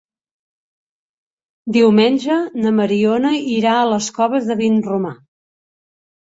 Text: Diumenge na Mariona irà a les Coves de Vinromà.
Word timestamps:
Diumenge 1.75 2.37
na 2.63 2.71
Mariona 2.79 3.35
irà 3.57 3.75
a 3.83 3.85
les 3.93 4.09
Coves 4.17 4.49
de 4.53 4.57
Vinromà. 4.63 5.15